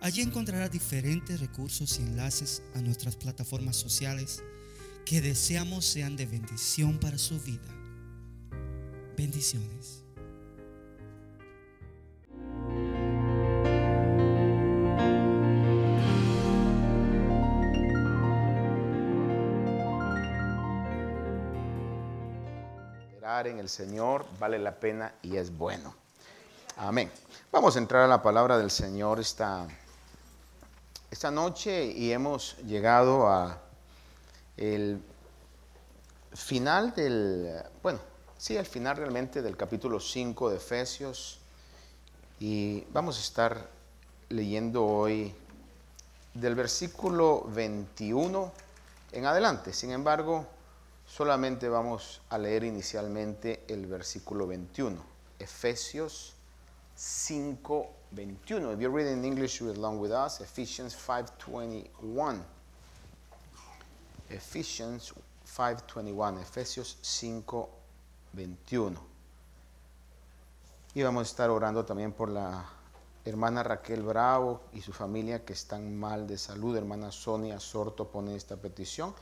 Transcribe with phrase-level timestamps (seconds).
[0.00, 4.42] Allí encontrará diferentes recursos y enlaces a nuestras plataformas sociales
[5.04, 7.68] que deseamos sean de bendición para su vida.
[9.16, 10.02] Bendiciones.
[23.06, 25.94] Esperar en el Señor vale la pena y es bueno.
[26.76, 27.10] Amén.
[27.50, 29.66] Vamos a entrar a la palabra del Señor esta
[31.10, 33.62] esta noche y hemos llegado a
[34.56, 35.00] el
[36.32, 37.98] final del, bueno,
[38.36, 41.38] sí, al final realmente del capítulo 5 de Efesios
[42.40, 43.68] y vamos a estar
[44.28, 45.34] leyendo hoy
[46.34, 48.52] del versículo 21
[49.12, 49.72] en adelante.
[49.72, 50.46] Sin embargo,
[51.06, 55.02] solamente vamos a leer inicialmente el versículo 21.
[55.38, 56.34] Efesios
[56.96, 58.72] 5, 21.
[58.72, 60.40] If you're reading in English, read along with us.
[60.40, 62.42] Ephesians 5:21.
[64.30, 65.12] Ephesians
[65.44, 66.40] 5:21.
[66.40, 68.98] Efesios 5:21.
[70.94, 72.64] Y vamos a estar orando también por la
[73.24, 76.76] hermana Raquel Bravo y su familia que están mal de salud.
[76.76, 79.14] Hermana Sonia Sorto pone esta petición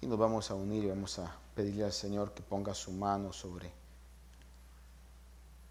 [0.00, 3.32] y nos vamos a unir y vamos a pedirle al Señor que ponga su mano
[3.32, 3.70] sobre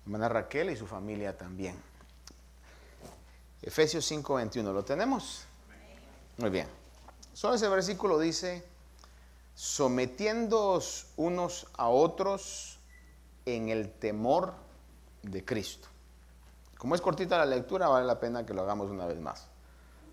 [0.05, 1.90] hermana Raquel y su familia también.
[3.61, 5.45] Efesios 5:21, ¿lo tenemos?
[6.37, 6.67] Muy bien.
[7.33, 8.63] Solo ese versículo dice,
[9.53, 12.79] sometiéndoos unos a otros
[13.45, 14.53] en el temor
[15.21, 15.87] de Cristo.
[16.77, 19.47] Como es cortita la lectura, vale la pena que lo hagamos una vez más.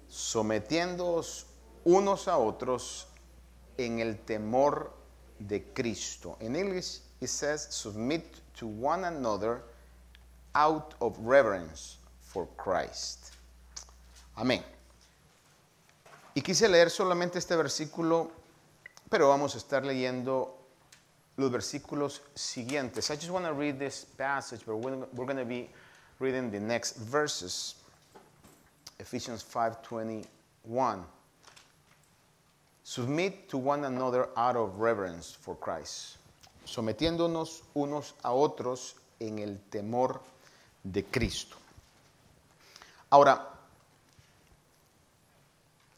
[0.08, 1.46] Sometiéndoos
[1.84, 3.08] unos a otros
[3.78, 4.92] en el temor
[5.38, 6.36] de Cristo.
[6.40, 8.24] En inglés it says submit
[8.58, 9.62] to one another
[10.54, 13.17] out of reverence for Christ.
[14.38, 14.62] Amén.
[16.32, 18.30] Y quise leer solamente este versículo,
[19.10, 20.56] pero vamos a estar leyendo
[21.36, 23.10] los versículos siguientes.
[23.10, 25.68] I just want to read this passage, but we're, going to be
[26.20, 27.74] reading the next verses.
[29.00, 31.02] Ephesians 5:21.
[32.84, 36.18] Submit to one another out of reverence for Christ.
[36.64, 40.20] Sometiéndonos unos a otros en el temor
[40.84, 41.56] de Cristo.
[43.10, 43.47] Ahora,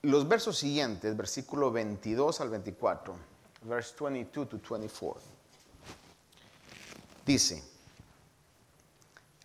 [0.02, 3.14] los versos siguientes, versículo 22 al 24,
[3.62, 5.22] verse 22 to 24,
[7.26, 7.62] dice,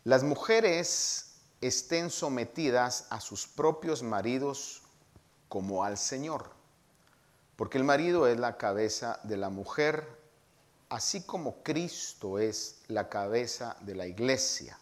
[0.06, 4.82] las mujeres estén sometidas a sus propios maridos
[5.50, 6.52] como al Señor,
[7.58, 10.08] porque el marido es la cabeza de la mujer,
[10.88, 14.80] así como Cristo es la cabeza de la iglesia,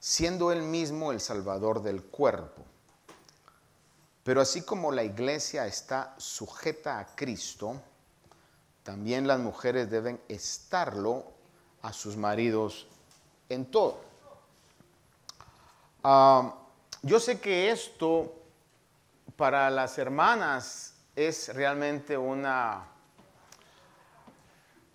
[0.00, 2.64] siendo él mismo el Salvador del cuerpo.
[4.26, 7.80] Pero así como la iglesia está sujeta a Cristo,
[8.82, 11.22] también las mujeres deben estarlo
[11.82, 12.88] a sus maridos
[13.48, 14.00] en todo.
[16.02, 16.56] Ah,
[17.02, 18.34] yo sé que esto
[19.36, 22.84] para las hermanas es realmente una,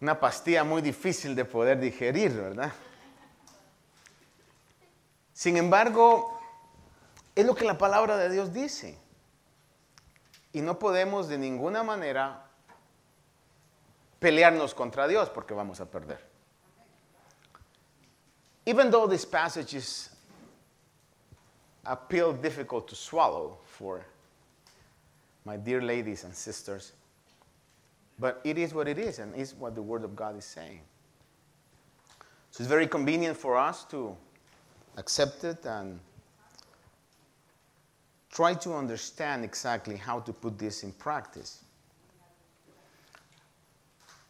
[0.02, 2.74] una pastilla muy difícil de poder digerir, ¿verdad?
[5.32, 6.38] Sin embargo,
[7.34, 9.00] es lo que la palabra de Dios dice.
[10.54, 12.44] Y no podemos de ninguna manera
[14.20, 16.20] pelearnos contra Dios porque vamos a perder.
[18.66, 20.10] Even though this passage is
[21.86, 24.06] a pill difficult to swallow for
[25.46, 26.94] my dear ladies and sisters,
[28.20, 30.82] but it is what it is and is what the Word of God is saying.
[32.52, 34.16] So it's very convenient for us to
[34.98, 36.00] accept it and
[38.32, 41.64] try to understand exactly how to put this in practice.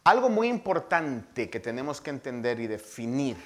[0.04, 3.36] Algo muy importante que tenemos que entender y definir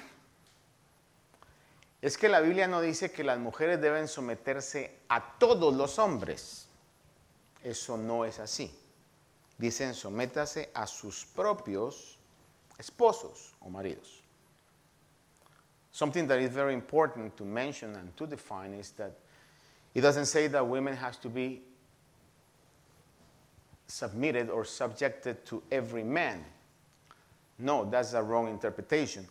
[2.01, 6.67] es que la Biblia no dice que las mujeres deben someterse a todos los hombres.
[7.63, 8.71] Eso no es así.
[9.57, 12.17] Dicen sométase a sus propios
[12.79, 14.23] esposos o maridos.
[15.91, 19.11] Something that is very important to mention and to define is that
[19.97, 21.63] It doesn't say that women has to be
[23.87, 26.45] submitted or subjected to every man.
[27.57, 29.27] No, that's a wrong interpretation.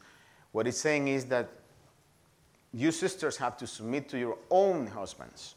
[0.51, 1.49] What it's saying is that
[2.73, 5.55] you sisters have to submit to your own husbands,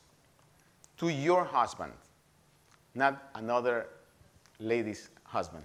[0.99, 1.93] to your husband,
[2.93, 3.87] not another
[4.59, 5.63] lady's husband.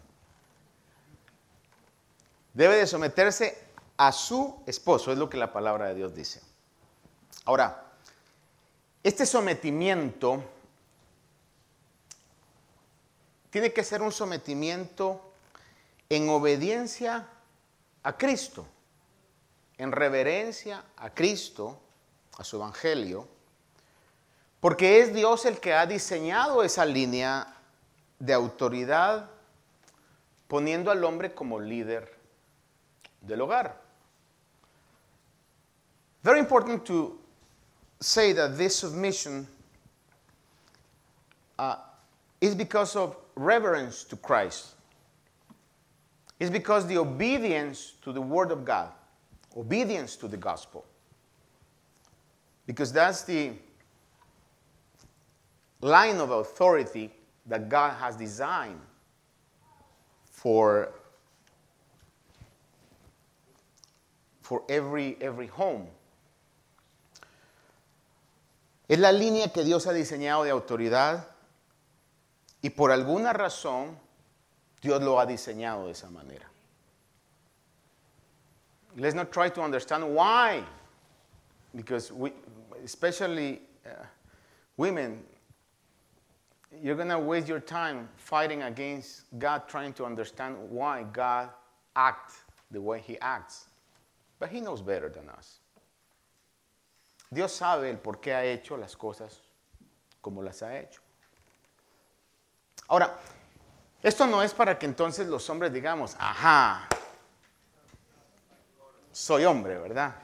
[2.57, 3.55] Debe de someterse
[3.99, 6.41] a su esposo, es lo que la palabra de Dios dice.
[7.47, 7.84] Ahora,
[9.05, 10.43] este sometimiento
[13.51, 15.21] tiene que ser un sometimiento
[16.09, 17.29] en obediencia
[18.03, 18.67] a Cristo,
[19.77, 21.79] en reverencia a Cristo,
[22.39, 23.29] a su evangelio,
[24.59, 27.55] porque es Dios el que ha diseñado esa línea
[28.19, 29.29] de autoridad
[30.49, 32.19] poniendo al hombre como líder
[33.21, 33.83] del hogar.
[36.23, 36.89] Very important
[38.01, 39.47] say that this submission
[41.59, 41.77] uh,
[42.41, 44.75] is because of reverence to Christ.
[46.41, 48.91] It's because the obedience to the Word of God,
[49.57, 50.85] obedience to the gospel.
[52.67, 53.53] Because that's the
[55.81, 57.11] line of authority
[57.47, 58.81] that God has designed
[60.31, 60.93] for,
[64.41, 65.87] for every, every home.
[68.89, 71.29] Es la línea que Dios ha diseñado de autoridad
[72.61, 73.99] y por alguna razón
[74.83, 76.47] Dios lo ha diseñado de esa manera.
[78.97, 80.63] Let's not try to understand why,
[81.75, 82.33] because we,
[82.85, 84.05] especially uh,
[84.77, 85.25] women,
[86.83, 91.49] you're going to waste your time fighting against God trying to understand why God
[91.97, 93.67] acts the way he acts.
[94.39, 95.59] But he knows better than us.
[97.35, 99.43] Dios sabe el por qué ha hecho las cosas
[100.21, 101.01] como las ha hecho.
[102.87, 103.19] Ahora,
[104.03, 106.87] esto no es para que entonces los hombres digamos, ajá,
[109.11, 110.15] soy hombre, ¿verdad?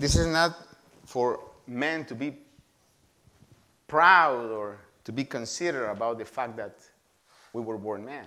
[0.00, 0.56] This is not
[1.04, 2.38] for men to be
[3.86, 6.74] proud or to be considerate about the fact that
[7.52, 8.26] we were born men.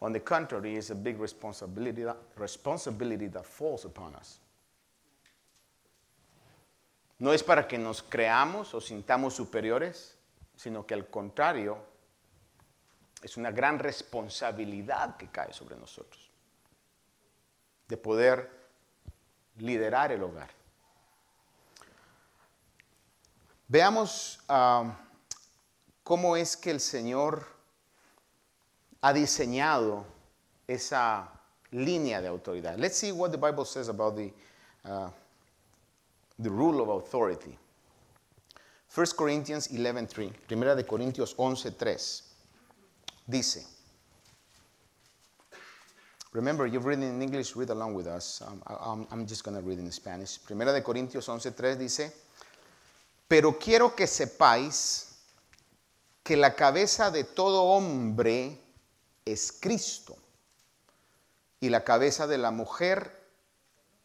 [0.00, 2.04] On the contrary, it's a big responsibility,
[2.36, 4.38] responsibility that falls upon us.
[7.18, 10.14] No es para que nos creamos o sintamos superiores,
[10.56, 11.78] sino que al contrario,
[13.22, 16.30] es una gran responsabilidad que cae sobre nosotros
[17.88, 18.50] de poder
[19.56, 20.50] liderar el hogar.
[23.66, 24.90] Veamos uh,
[26.04, 27.57] cómo es que el Señor
[29.00, 30.04] ha diseñado
[30.66, 31.28] esa
[31.70, 32.78] línea de autoridad.
[32.78, 34.32] Let's see what the Bible says about the,
[34.84, 35.10] uh,
[36.38, 37.56] the rule of authority.
[38.94, 42.22] 1 Corinthians 11:3, Primera de Corintios 11:3.
[43.26, 43.66] Dice,
[46.32, 48.42] Remember, you've written in English, read along with us.
[48.46, 50.38] Um, I'm, I'm just going to read in Spanish.
[50.38, 52.12] Primera de Corintios 11:3 dice,
[53.26, 55.16] Pero quiero que sepáis
[56.22, 58.67] que la cabeza de todo hombre
[59.32, 60.16] es Cristo
[61.60, 63.10] y la cabeza de la mujer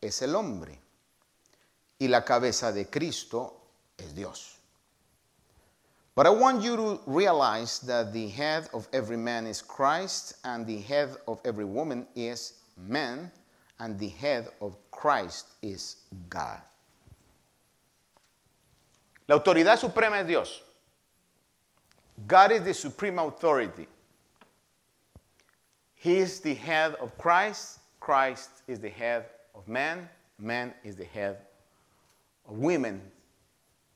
[0.02, 0.80] es el hombre
[2.00, 3.62] y la cabeza de Cristo
[3.98, 4.58] es Dios.
[6.16, 10.68] But I want you to realize that the head of every man is Christ, and
[10.68, 13.32] the head of every woman is man,
[13.80, 15.96] and the head of Christ is
[16.30, 16.62] God.
[19.28, 20.62] La autoridad suprema es Dios.
[22.28, 23.88] God is the supreme authority.
[26.04, 27.80] He is the head of Christ.
[28.02, 29.24] Christ is the head
[29.56, 30.10] of man.
[30.38, 31.38] Man is the head
[32.46, 33.02] of women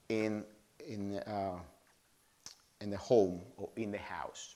[0.07, 0.45] in,
[0.87, 1.59] in, uh,
[2.79, 4.55] in the home or in the house.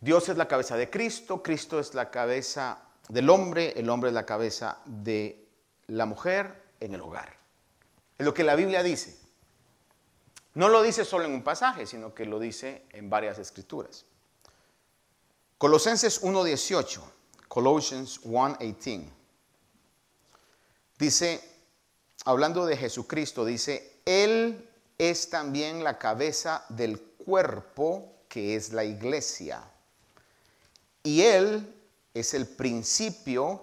[0.00, 2.78] Dios es la cabeza de Cristo, Cristo es la cabeza
[3.10, 5.36] del hombre, el hombre es la cabeza de
[5.88, 7.36] la mujer en el hogar.
[8.16, 9.14] Es lo que la Biblia dice.
[10.54, 14.06] No lo dice solo en un pasaje, sino que lo dice en varias escrituras.
[15.58, 17.00] Colosenses 1.18,
[17.48, 19.10] Colossians 1.18.
[20.96, 21.40] Dice,
[22.24, 29.64] hablando de Jesucristo, dice, Él es también la cabeza del cuerpo que es la iglesia.
[31.02, 31.74] Y Él
[32.14, 33.60] es el principio,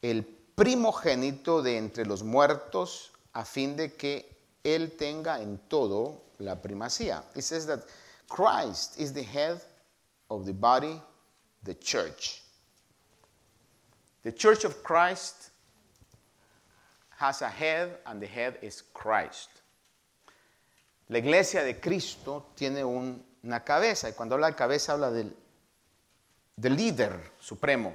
[0.00, 4.26] el primogénito de entre los muertos, a fin de que
[4.64, 7.24] Él tenga en todo la primacía.
[7.34, 7.80] It says that
[8.28, 9.60] Christ is the head
[10.28, 11.02] of the body,
[11.66, 12.42] the church.
[14.22, 15.50] The church of Christ
[17.18, 19.50] has a head and the head is Christ.
[21.08, 25.32] La iglesia de Cristo tiene un- una cabeza y cuando habla de cabeza habla del,
[26.56, 27.94] del líder supremo.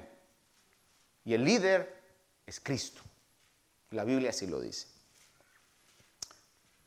[1.26, 2.02] Y el líder
[2.48, 3.02] es Cristo.
[3.92, 4.88] La Biblia así lo dice.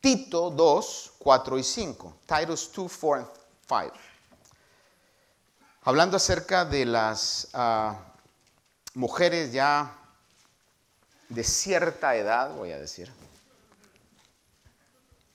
[0.01, 2.17] Tito 2, 4 y 5.
[2.27, 3.29] Titus 2, 4 and
[3.69, 3.93] 5.
[5.87, 7.99] Hablando acerca de las ah,
[8.95, 9.95] mujeres ya
[11.29, 13.13] de cierta edad, voy a decir.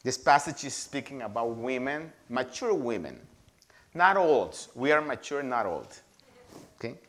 [0.01, 3.22] This passage is speaking about women, mature women,
[3.94, 4.56] not old.
[4.74, 5.88] We are mature, not old.
[6.77, 7.00] Okay?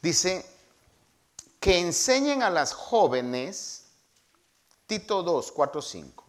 [0.00, 0.46] Dice
[1.58, 3.86] que enseñen a las jóvenes,
[4.86, 6.24] Tito 2, 4, 5,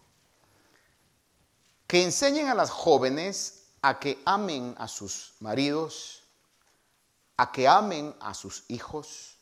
[1.85, 6.23] que enseñen a las jóvenes a que amen a sus maridos,
[7.37, 9.37] a que amen a sus hijos,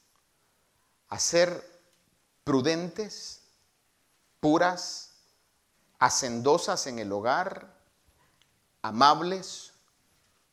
[1.09, 1.63] a ser
[2.43, 3.41] prudentes,
[4.39, 5.15] puras,
[5.99, 7.73] hacendosas en el hogar,
[8.81, 9.73] amables,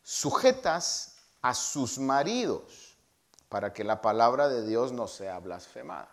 [0.02, 2.96] sujetas a sus maridos,
[3.48, 6.08] para que la palabra de Dios no sea blasfemada.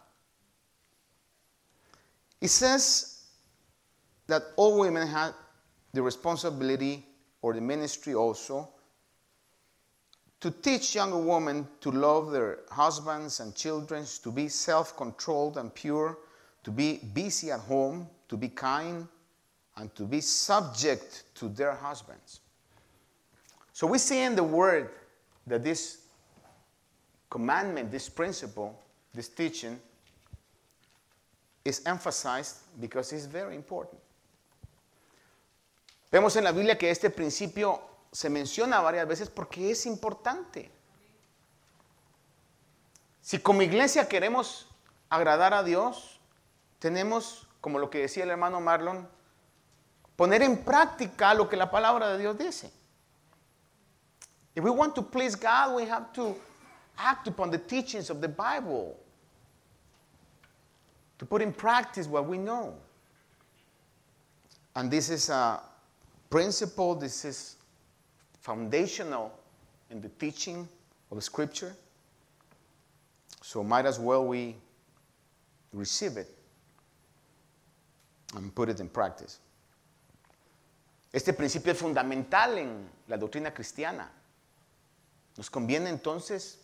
[2.42, 3.28] It says
[4.28, 5.34] that all women have
[5.94, 7.06] the responsibility
[7.42, 8.70] or the ministry also
[10.42, 15.74] to teach younger women to love their husbands and children, to be self controlled and
[15.74, 16.18] pure,
[16.64, 19.08] to be busy at home, to be kind,
[19.76, 22.40] and to be subject to their husbands.
[23.74, 24.90] So we see in the word
[25.48, 26.04] that this
[27.30, 28.82] commandment, this principle,
[29.14, 29.80] this teaching
[31.66, 33.99] is emphasized because it's very important.
[36.12, 40.72] Vemos en la Biblia que este principio se menciona varias veces porque es importante.
[43.22, 44.68] Si como iglesia queremos
[45.10, 46.20] agradar a Dios,
[46.80, 49.08] tenemos, como lo que decía el hermano Marlon,
[50.16, 52.72] poner en práctica lo que la palabra de Dios dice.
[54.56, 56.36] If we want to please God, we have to
[56.98, 58.98] act upon the teachings of the Bible,
[61.20, 62.74] to put in practice what we know.
[64.76, 65.62] And this is a
[66.30, 67.56] principle, this is
[68.40, 69.32] foundational
[69.90, 70.68] in the teaching
[71.12, 71.76] of Scripture.
[73.42, 74.56] So might as well we
[75.74, 76.30] receive it
[78.36, 79.40] and put it in practice.
[81.12, 84.08] Este principio es fundamental en la doctrina cristiana.
[85.36, 86.60] Nos conviene entonces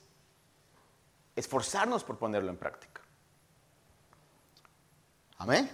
[1.35, 3.01] esforzarnos por ponerlo en práctica.
[5.39, 5.69] Amén.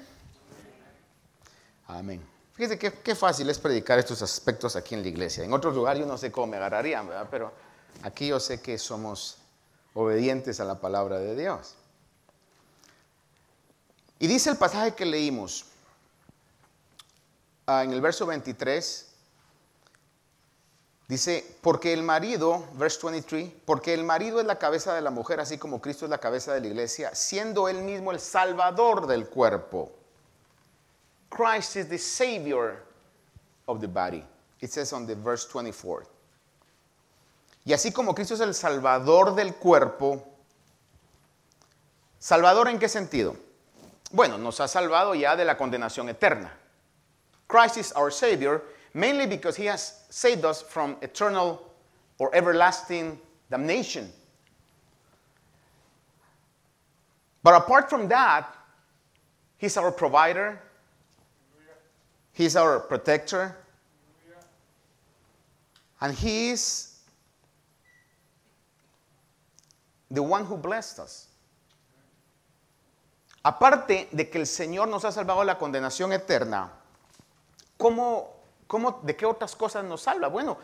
[1.87, 2.21] Amén.
[2.53, 5.43] Fíjese qué, qué fácil es predicar estos aspectos aquí en la iglesia.
[5.43, 7.27] En otros lugares yo no sé cómo me agarrarían, ¿verdad?
[7.31, 7.51] Pero
[8.03, 9.37] aquí yo sé que somos
[9.93, 11.75] obedientes a la palabra de Dios.
[14.19, 15.65] Y dice el pasaje que leímos
[17.65, 19.07] ah, en el verso 23,
[21.07, 25.39] dice, porque el marido, verse 23, porque el marido es la cabeza de la mujer,
[25.39, 29.27] así como Cristo es la cabeza de la iglesia, siendo él mismo el salvador del
[29.27, 29.91] cuerpo.
[31.31, 32.83] Christ is the savior
[33.67, 34.23] of the body.
[34.59, 36.05] It says on the verse 24.
[37.65, 40.23] Y así como Cristo es el salvador del cuerpo,
[42.19, 43.35] ¿salvador en qué sentido?
[44.11, 46.51] Bueno, nos ha salvado ya de la condenación eterna.
[47.47, 48.61] Christ is our savior
[48.93, 51.71] mainly because he has saved us from eternal
[52.19, 53.17] or everlasting
[53.49, 54.11] damnation.
[57.41, 58.53] But apart from that,
[59.57, 60.59] he's our provider,
[62.41, 63.55] He's our protector.
[66.01, 66.99] And He is
[70.09, 71.27] the one who blessed us.
[73.45, 76.71] Aparte de que el Señor nos ha salvado de la condenación eterna,
[77.77, 78.33] ¿cómo,
[78.65, 80.27] cómo, ¿de qué otras cosas nos salva?
[80.27, 80.57] Bueno,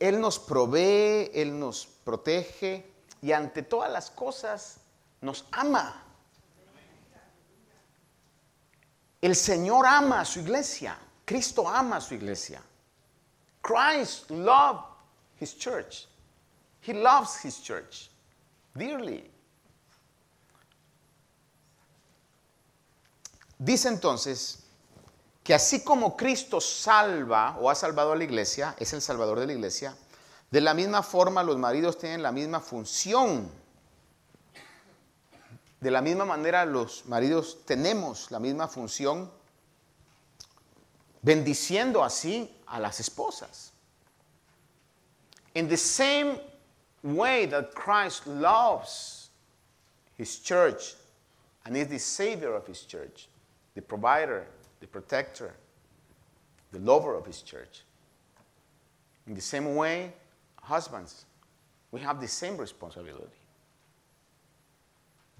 [0.00, 4.78] Él nos provee, Él nos protege y ante todas las cosas
[5.20, 6.02] nos ama.
[9.22, 10.98] El Señor ama a su iglesia.
[11.24, 12.60] Cristo ama a su iglesia.
[13.62, 14.84] Christ loved
[15.40, 16.08] his church.
[16.80, 18.10] He loves his church
[18.74, 19.30] dearly.
[23.56, 24.58] Dice entonces
[25.44, 29.46] que así como Cristo salva o ha salvado a la iglesia, es el salvador de
[29.46, 29.96] la iglesia,
[30.50, 33.61] de la misma forma los maridos tienen la misma función.
[35.82, 39.28] De la misma manera los maridos tenemos la misma función,
[41.22, 43.72] bendiciendo así a las esposas.
[45.54, 46.38] In the same
[47.02, 49.30] way that Christ loves
[50.16, 50.94] his church
[51.64, 53.28] And is the Savior of His church,
[53.74, 54.46] the provider,
[54.80, 55.54] the protector,
[56.72, 57.82] the lover of His church.
[59.26, 60.12] In the same way,
[60.60, 61.24] husbands,
[61.92, 63.41] we have the same responsibility.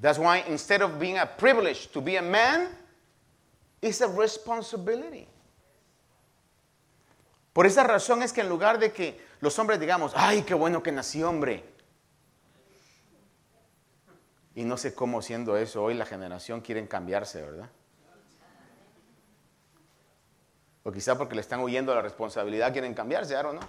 [0.03, 2.69] That's why instead of being a privilege to be a man,
[3.81, 5.29] it's a responsibility.
[7.53, 10.83] Por esa razón es que en lugar de que los hombres digamos, ay, qué bueno
[10.83, 11.65] que nací hombre,
[14.57, 17.71] y no sé cómo siendo eso, hoy la generación quieren cambiarse, ¿verdad?
[20.83, 23.61] O quizá porque le están huyendo la responsabilidad, quieren cambiarse, ¿o no?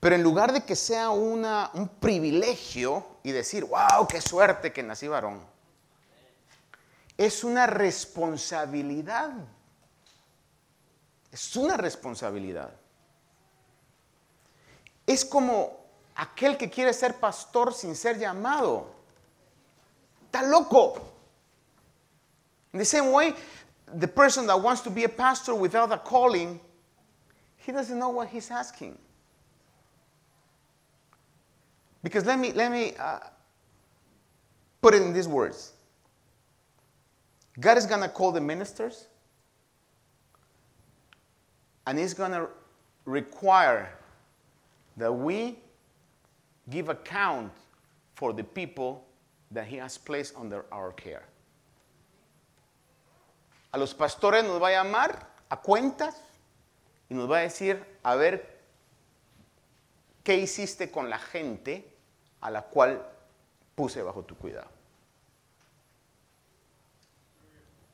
[0.00, 4.82] Pero en lugar de que sea una, un privilegio y decir, wow, qué suerte que
[4.82, 5.40] nací varón,
[7.16, 9.32] es una responsabilidad.
[11.32, 12.70] Es una responsabilidad.
[15.06, 15.78] Es como
[16.14, 18.90] aquel que quiere ser pastor sin ser llamado.
[20.26, 21.00] Está loco.
[22.72, 23.34] In the same way,
[23.98, 26.60] the person that wants to be a pastor without a calling,
[27.56, 28.98] he doesn't know what he's asking.
[32.06, 33.18] Because let me, let me uh,
[34.80, 35.72] put it in these words
[37.58, 39.08] God is going to call the ministers,
[41.84, 42.46] and He's going to
[43.06, 43.92] require
[44.96, 45.58] that we
[46.70, 47.50] give account
[48.14, 49.04] for the people
[49.50, 51.24] that He has placed under our care.
[53.74, 56.14] A los pastores nos va a llamar a cuentas
[57.10, 58.46] y nos va a decir, a ver,
[60.22, 61.95] ¿qué hiciste con la gente
[62.40, 63.04] a la cual
[63.74, 64.68] puse bajo tu cuidado?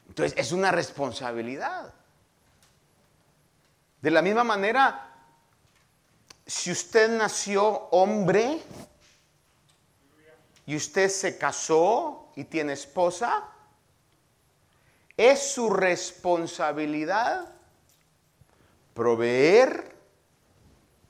[0.08, 1.94] Entonces, es una responsabilidad.
[4.02, 5.12] De la misma manera,
[6.46, 8.60] si usted nació hombre
[10.66, 13.48] y usted se casó y tiene esposa,
[15.16, 17.48] es su responsabilidad
[18.94, 19.94] proveer,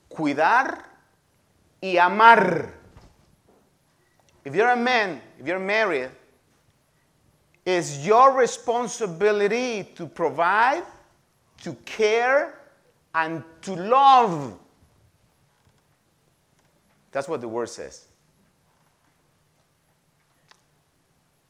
[0.09, 0.85] cuidar
[1.81, 2.82] y amar.
[4.45, 6.11] If you're a man, if you're married,
[7.65, 10.83] it's your responsibility to provide,
[11.63, 12.59] to care,
[13.15, 14.59] and to love.
[17.13, 18.07] That's what the word says.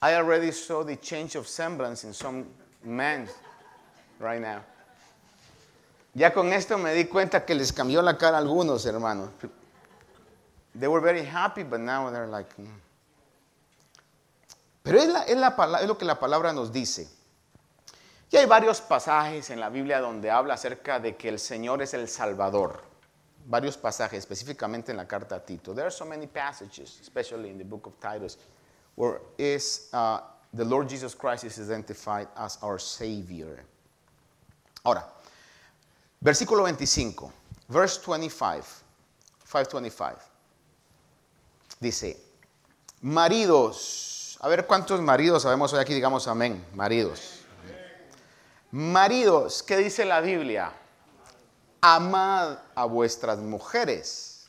[0.02, 2.46] I already saw the change of semblance in some
[2.84, 3.28] men
[4.18, 4.64] right now.
[6.14, 9.30] Ya con esto me di cuenta que les cambió la cara a algunos hermanos.
[10.74, 12.48] They were very happy, but now they're like.
[12.56, 12.66] mm.
[14.82, 17.08] Pero es, la- lo que la palabra nos dice.
[18.30, 21.92] Y hay varios pasajes en la Biblia donde habla acerca de que el Señor es
[21.94, 22.80] el Salvador.
[23.46, 25.74] Varios pasajes, específicamente en la carta a Tito.
[25.74, 28.38] There are so many passages, especially in the book of Titus,
[28.94, 30.20] where is, uh,
[30.54, 33.62] the Lord Jesus Christ is identified as our Savior.
[34.84, 35.04] Ahora,
[36.20, 37.30] versículo 25,
[37.68, 38.64] verse 25,
[39.44, 40.31] 525.
[41.82, 42.16] Dice,
[43.00, 47.40] maridos, a ver cuántos maridos sabemos hoy aquí, digamos amén, maridos.
[48.70, 50.72] Maridos, ¿qué dice la Biblia?
[51.80, 54.48] Amad a vuestras mujeres.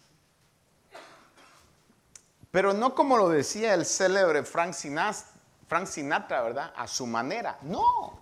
[2.51, 5.25] Pero no como lo decía el célebre Frank Sinatra,
[5.67, 6.71] Frank Sinatra, ¿verdad?
[6.77, 7.57] A su manera.
[7.63, 8.21] No.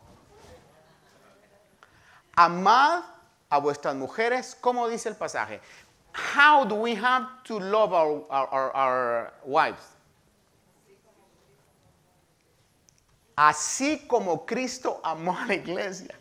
[2.33, 3.03] Amad
[3.49, 5.59] a vuestras mujeres, ¿cómo dice el pasaje?
[6.13, 9.81] How do we have to love our, our, our- our wives?
[13.37, 16.13] Así como Cristo amó a la iglesia.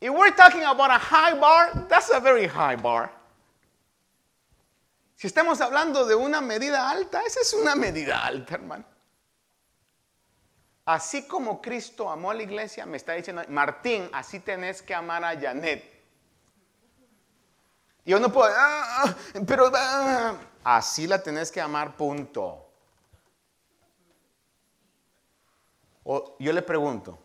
[0.00, 3.10] If we're talking about a high bar, that's a very high bar.
[5.16, 8.84] Si estamos hablando de una medida alta, esa es una medida alta, hermano.
[10.84, 15.22] Así como Cristo amó a la iglesia, me está diciendo, Martín, así tenés que amar
[15.22, 15.84] a Janet.
[18.04, 19.14] Yo no puedo, "Ah, ah,
[19.46, 20.36] pero ah".
[20.64, 22.68] así la tenés que amar, punto.
[26.04, 27.16] O yo le pregunto,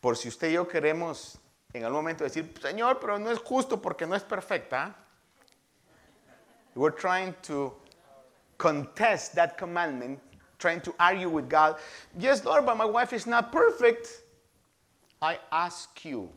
[0.00, 1.38] por si usted y yo queremos
[1.72, 4.94] en algún momento decir, Señor, pero no es justo porque no es perfecta.
[6.74, 7.74] We're trying to
[8.58, 10.20] contest that commandment,
[10.58, 11.76] trying to argue with God.
[12.18, 14.22] Yes, Lord, but my wife is not perfect.
[15.22, 16.30] I ask you,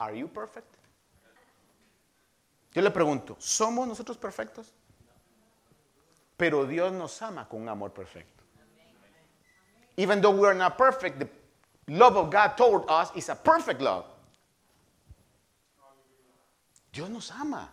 [0.00, 0.71] are you perfect?
[2.72, 4.72] Yo le pregunto, ¿somos nosotros perfectos?
[6.36, 8.42] Pero Dios nos ama con un amor perfecto.
[9.96, 11.28] Even though we are not perfect, the
[11.92, 14.06] love of God toward us is a perfect love.
[16.90, 17.72] Dios nos ama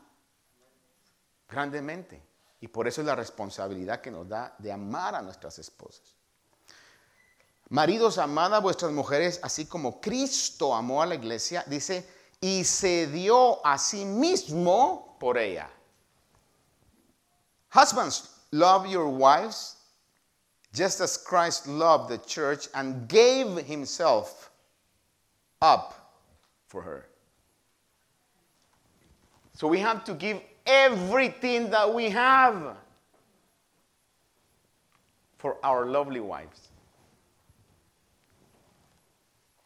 [1.47, 2.21] grandemente.
[2.61, 6.15] Y por eso es la responsabilidad que nos da de amar a nuestras esposas.
[7.69, 12.05] Maridos, amad a vuestras mujeres, así como Cristo amó a la iglesia, dice,
[12.41, 15.67] y se dio a sí mismo por ella.
[17.69, 19.75] Husbands, love your wives,
[20.73, 24.49] just as Christ loved the church and gave himself
[25.61, 26.15] up
[26.67, 27.05] for her.
[29.53, 32.77] So we have to give everything that we have
[35.37, 36.69] for our lovely wives.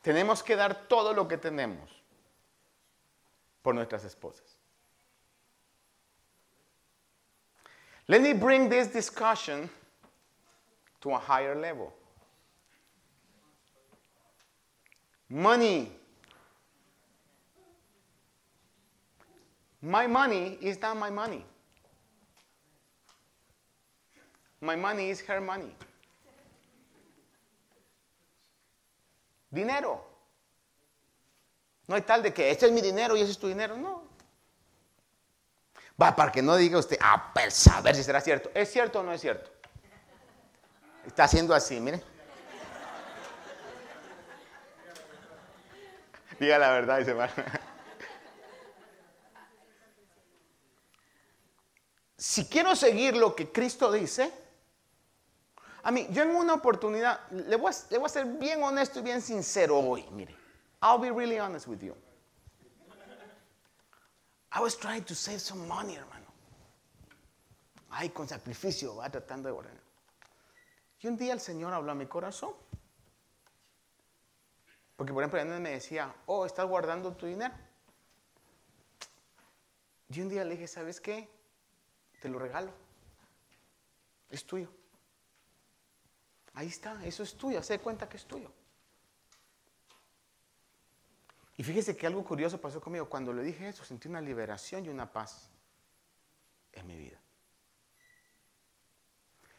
[0.04, 1.93] Tenemos que dar todo lo que tenemos
[3.64, 4.58] por nuestras esposas.
[8.08, 9.70] Let me bring this discussion
[11.02, 11.94] to a higher level.
[15.30, 15.92] Money.
[19.82, 21.46] My money is not my money.
[24.62, 25.76] My money is her money.
[29.54, 30.02] Dinero.
[31.88, 33.78] No hay tal de que este es mi dinero y ese es tu dinero.
[33.78, 34.04] No.
[36.02, 38.50] Va, para que no diga usted, ah, pues saber si será cierto.
[38.54, 39.52] ¿Es cierto o no es cierto?
[41.06, 42.02] Está haciendo así, mire.
[46.40, 47.16] Diga la verdad, dice
[52.18, 54.32] Si quiero seguir lo que Cristo dice,
[55.84, 59.00] a mí, yo en una oportunidad, le voy, a, le voy a ser bien honesto
[59.00, 60.43] y bien sincero hoy, mire.
[60.84, 61.96] I'll be really honest with you.
[64.52, 66.28] I was trying to save some money, hermano.
[67.90, 69.80] Ay, con sacrificio, va tratando de guardar.
[71.00, 72.54] Y un día el Señor habló a mi corazón.
[74.98, 77.54] Porque, por ejemplo, me decía, oh, estás guardando tu dinero.
[80.10, 81.30] Y un día le dije, ¿sabes qué?
[82.22, 82.72] Te lo regalo.
[84.30, 84.70] Es tuyo.
[86.56, 88.52] Ahí está, eso es tuyo, se cuenta que es tuyo.
[91.56, 93.08] Y fíjese que algo curioso pasó conmigo.
[93.08, 95.52] Cuando le dije eso, sentí una liberación y una paz
[96.72, 97.20] en mi vida.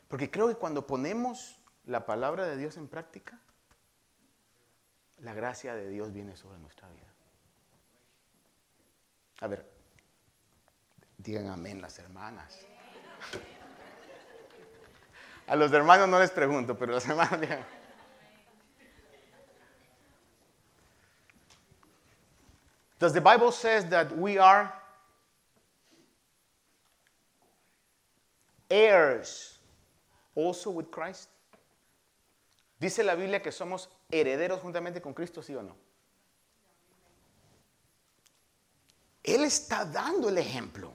[0.08, 3.38] Porque creo que cuando ponemos la palabra de Dios en práctica,
[5.18, 7.06] la gracia de Dios viene sobre nuestra vida.
[9.40, 9.70] A ver,
[11.18, 12.66] digan amén las hermanas.
[15.46, 17.64] A los hermanos no les pregunto, pero las hermanas digan.
[23.04, 24.72] Does the Bible says that we are
[28.70, 29.58] heirs
[30.34, 31.28] also with Christ?
[32.80, 35.76] Dice la Biblia que somos herederos juntamente con Cristo, ¿sí o no?
[39.22, 40.94] Él está dando el ejemplo.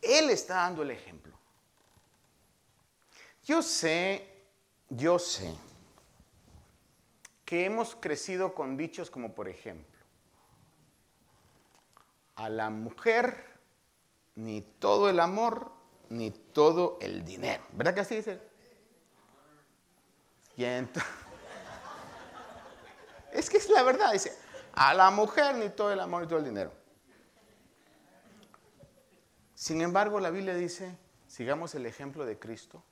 [0.00, 1.34] Él está dando el ejemplo.
[3.44, 4.26] Yo sé,
[4.88, 5.54] yo sé
[7.48, 9.87] que hemos crecido con dichos como por ejemplo,
[12.38, 13.44] a la mujer
[14.36, 15.72] ni todo el amor
[16.08, 17.64] ni todo el dinero.
[17.72, 18.40] ¿Verdad que así dice?
[20.56, 21.10] Y entonces,
[23.32, 24.32] es que es la verdad, dice,
[24.72, 26.72] a la mujer ni todo el amor ni todo el dinero.
[29.54, 30.96] Sin embargo, la Biblia dice,
[31.26, 32.84] sigamos el ejemplo de Cristo,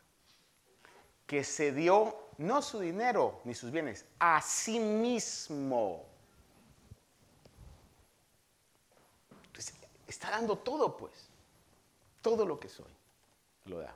[1.24, 6.15] que se dio no su dinero ni sus bienes, a sí mismo.
[10.06, 11.28] Está dando todo, pues.
[12.22, 12.92] Todo lo que soy,
[13.66, 13.94] lo da.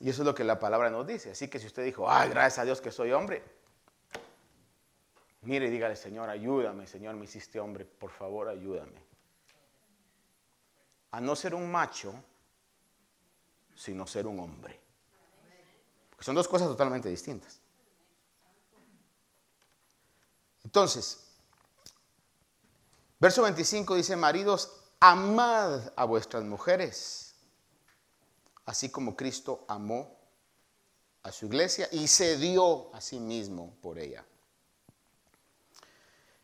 [0.00, 1.30] Y eso es lo que la palabra nos dice.
[1.30, 3.42] Así que si usted dijo, ay, gracias a Dios que soy hombre,
[5.42, 9.00] mire y dígale, Señor, ayúdame, Señor, me hiciste hombre, por favor, ayúdame.
[11.12, 12.14] A no ser un macho,
[13.76, 14.80] sino ser un hombre.
[16.18, 17.60] Son dos cosas totalmente distintas.
[20.64, 21.31] Entonces,
[23.22, 27.36] verso 25 dice, maridos, amad a vuestras mujeres,
[28.66, 30.18] así como Cristo amó
[31.22, 34.24] a su iglesia y se dio a sí mismo por ella.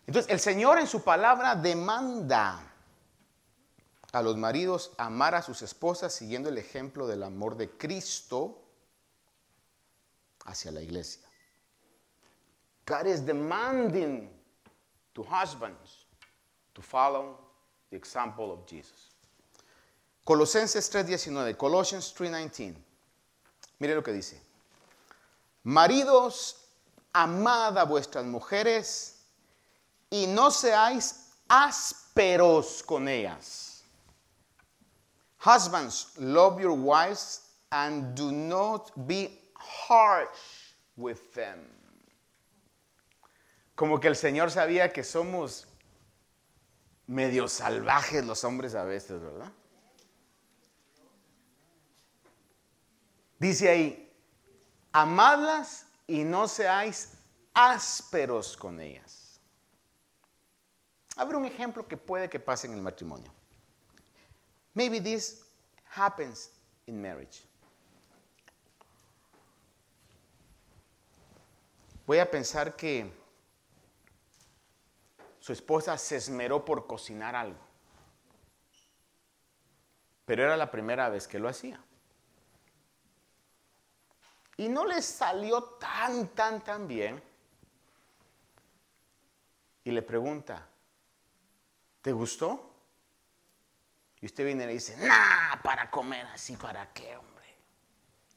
[0.07, 2.73] Entonces, el Señor en su palabra demanda
[4.13, 8.63] a los maridos amar a sus esposas siguiendo el ejemplo del amor de Cristo
[10.45, 11.27] hacia la iglesia.
[12.87, 14.31] God is demanding
[15.13, 15.98] to husbands
[16.79, 17.37] to follow
[17.91, 19.11] the example of Jesus.
[20.25, 22.77] Colosenses 3:19, Colossians 3:19.
[23.81, 24.41] Mire lo que dice.
[25.65, 26.55] Maridos,
[27.13, 29.17] amad a vuestras mujeres
[30.11, 33.83] y no seáis ásperos con ellas.
[35.39, 37.41] Husbands, love your wives
[37.73, 41.59] and do not be harsh with them.
[43.75, 45.67] Como que el Señor sabía que somos
[47.09, 49.51] medio salvajes los hombres a veces, ¿verdad?
[53.39, 54.13] Dice ahí,
[54.93, 57.15] amadlas y no seáis
[57.55, 59.41] ásperos con ellas.
[61.17, 63.33] Habrá un ejemplo que puede que pase en el matrimonio.
[64.75, 65.45] Maybe this
[65.91, 66.51] happens
[66.87, 67.43] in marriage.
[72.07, 73.11] Voy a pensar que
[75.41, 77.61] su esposa se esmeró por cocinar algo,
[80.25, 81.83] pero era la primera vez que lo hacía.
[84.57, 87.23] Y no le salió tan, tan, tan bien.
[89.85, 90.67] Y le pregunta,
[92.03, 92.75] ¿te gustó?
[94.21, 97.57] Y usted viene y le dice, nah, para comer así, ¿para qué, hombre?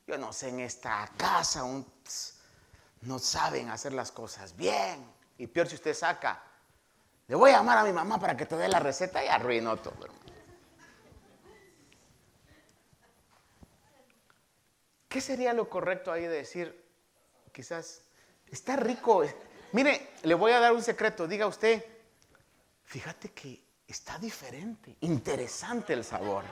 [0.05, 1.63] Yo no sé, en esta casa
[3.01, 5.03] no saben hacer las cosas bien.
[5.39, 6.50] Y peor si usted saca,
[7.31, 9.77] le voy a llamar a mi mamá para que te dé la receta y arruinó
[9.77, 10.05] todo,
[15.07, 16.85] ¿Qué sería lo correcto ahí de decir,
[17.53, 18.01] quizás,
[18.47, 19.23] está rico?
[19.71, 21.85] Mire, le voy a dar un secreto, diga usted,
[22.83, 26.43] fíjate que está diferente, interesante el sabor.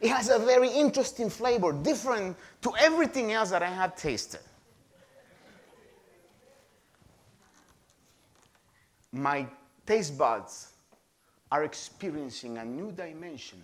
[0.00, 4.40] It has a very interesting flavor, different to everything else that I had tasted.
[9.12, 9.46] My
[9.84, 10.72] taste buds
[11.50, 13.62] are experiencing a new dimension.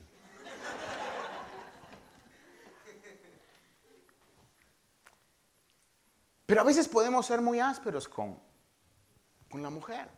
[6.47, 8.39] Pero a veces podemos ser muy ásperos con,
[9.51, 10.09] con la mujer.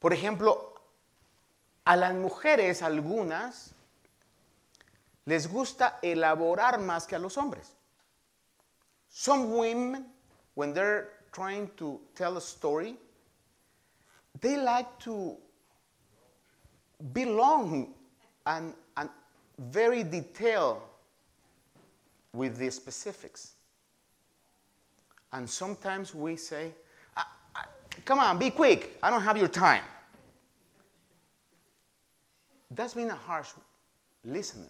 [0.00, 0.74] Por ejemplo,
[1.84, 3.74] a las mujeres algunas
[5.24, 7.76] les gusta elaborar más que a los hombres.
[9.08, 10.06] Some women,
[10.54, 12.98] when they're trying to tell a story,
[14.38, 15.36] they like to
[17.12, 17.94] be long
[18.46, 19.08] and, and
[19.58, 20.80] very detailed
[22.32, 23.52] with the specifics.
[25.32, 26.72] And sometimes we say,
[28.04, 28.96] Come on, be quick.
[29.02, 29.82] I don't have your time.
[32.70, 33.48] That's being a harsh
[34.24, 34.68] listener.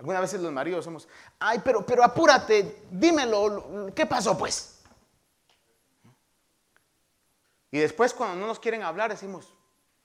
[0.00, 1.06] Algunas veces los maridos somos,
[1.40, 4.73] ay, pero, pero apúrate, dímelo, ¿qué pasó pues?
[7.74, 9.52] Y después cuando no nos quieren hablar decimos,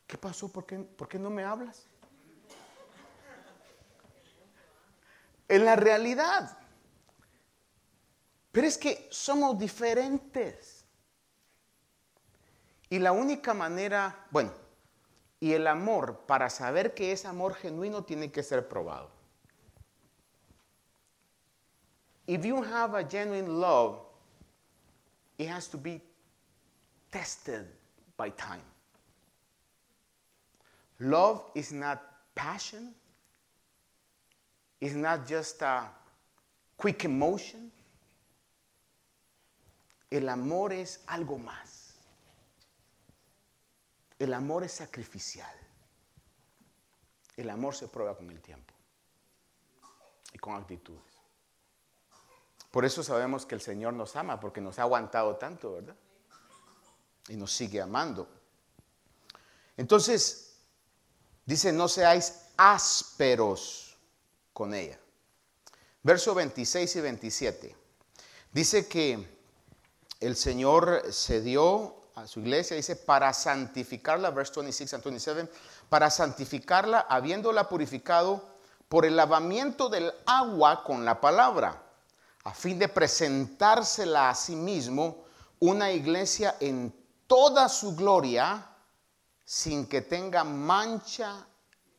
[0.07, 0.51] ¿qué pasó?
[0.51, 1.85] ¿Por qué, ¿Por qué no me hablas?
[5.47, 6.57] En la realidad.
[8.51, 10.83] Pero es que somos diferentes.
[12.89, 14.51] Y la única manera, bueno,
[15.39, 19.11] y el amor, para saber que es amor genuino, tiene que ser probado.
[22.25, 23.99] If you have a genuine love,
[25.37, 26.08] it has to be
[27.11, 27.67] tested
[28.17, 28.61] by time.
[30.99, 32.01] Love is not
[32.35, 32.93] passion,
[34.81, 35.89] it's not just a
[36.77, 37.71] quick emotion.
[40.11, 41.93] El amor es algo más.
[44.17, 45.53] El amor es sacrificial.
[47.37, 48.73] El amor se prueba con el tiempo
[50.33, 51.21] y con actitudes.
[52.71, 55.95] Por eso sabemos que el Señor nos ama, porque nos ha aguantado tanto, ¿verdad?
[57.29, 58.27] Y nos sigue amando.
[59.77, 60.57] Entonces,
[61.45, 63.97] dice, no seáis ásperos
[64.51, 64.99] con ella.
[66.03, 67.75] Verso 26 y 27.
[68.51, 69.39] Dice que
[70.19, 75.49] el Señor se dio a su iglesia, dice, para santificarla, verse 26 and 27,
[75.87, 78.43] para santificarla, habiéndola purificado
[78.89, 81.81] por el lavamiento del agua con la palabra,
[82.43, 85.23] a fin de presentársela a sí mismo
[85.59, 86.93] una iglesia en
[87.29, 88.65] toda su gloria,
[89.45, 91.45] sin que tenga mancha,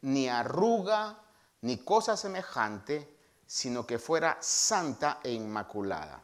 [0.03, 1.17] ni arruga,
[1.63, 3.17] ni cosa semejante,
[3.47, 6.21] sino que fuera santa e inmaculada.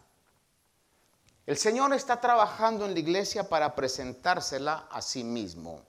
[1.47, 5.81] El Señor está trabajando en la iglesia para presentársela a sí mismo.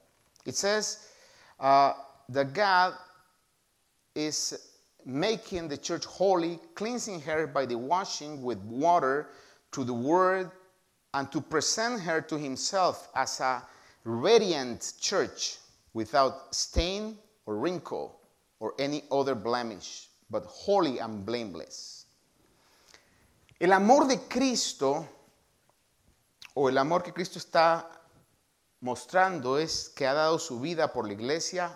[0.46, 1.10] It says
[1.60, 1.94] uh,
[2.30, 2.94] that God
[4.14, 9.32] is making the church holy, cleansing her by the washing with water
[9.72, 10.52] to the word,
[11.14, 13.64] and to present her to himself as a
[14.04, 15.58] radiant church
[15.94, 18.20] without stain or wrinkle
[18.60, 22.06] or any other blemish, but holy and blameless.
[23.60, 25.08] El amor de Cristo
[26.56, 27.86] o el amor que Cristo está
[28.82, 31.76] mostrando es que ha dado su vida por la iglesia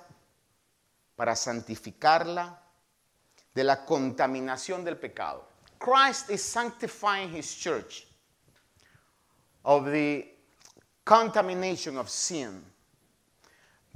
[1.15, 2.59] para santificarla
[3.53, 5.47] de la contaminación del pecado.
[5.79, 8.07] Christ is sanctifying his church
[9.63, 10.25] of the
[11.05, 12.63] contamination of sin.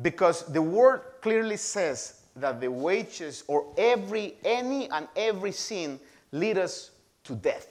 [0.01, 5.99] Because the word clearly says that the wages or every any and every sin
[6.31, 6.91] lead us
[7.23, 7.67] to death.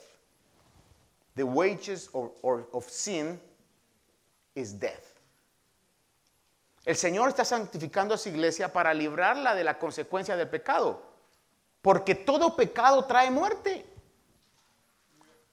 [1.36, 3.38] The wages or, or, of sin
[4.54, 5.14] is death.
[6.86, 11.02] El Señor está santificando a su iglesia para librarla de la consecuencia del pecado.
[11.82, 13.84] Porque todo pecado trae muerte.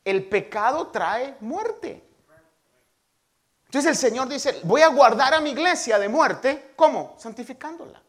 [0.06, 2.04] El pecado trae muerte.
[3.72, 6.74] Entonces el Señor dice, voy a guardar a mi iglesia de muerte.
[6.76, 7.16] ¿Cómo?
[7.18, 8.02] Santificándola.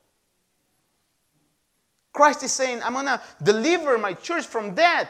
[2.13, 5.09] Christ is saying, I'm going to deliver my church from death.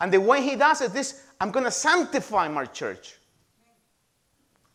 [0.00, 3.14] And the way he does it is, I'm going to sanctify my church.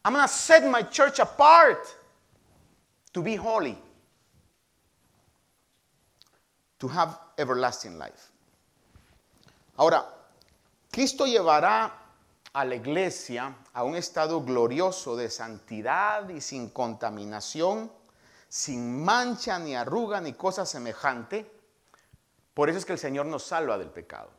[0.04, 1.96] I'm going to set my church apart
[3.14, 3.78] to be holy,
[6.80, 8.32] to have everlasting life.
[9.78, 10.04] Ahora,
[10.92, 11.92] Cristo llevará
[12.54, 17.92] a la iglesia a un estado glorioso de santidad y sin contaminación,
[18.48, 21.50] sin mancha ni arruga ni cosa semejante.
[22.54, 24.32] Por eso es que el Señor nos salva del pecado.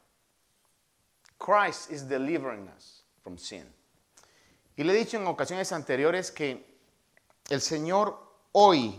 [1.38, 3.72] Christ is delivering us from sin.
[4.76, 6.78] Y le he dicho en ocasiones anteriores que
[7.48, 8.18] el Señor
[8.52, 8.96] hoy